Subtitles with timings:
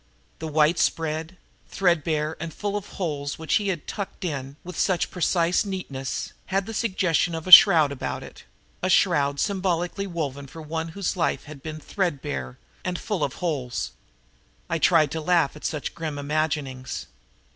[0.39, 1.37] The white spread,
[1.69, 6.65] threadbare and full of holes, which he had tucked in with such precise neatness, had
[6.65, 8.43] the suggestion of a shroud about it
[8.81, 13.91] a shroud symbolically woven for one whose life had been threadbare and full of holes.
[14.71, 17.05] I tried to laugh at such grim imaginings.